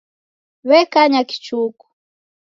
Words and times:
W'ekanya 0.67 1.21
kichuku. 1.29 1.85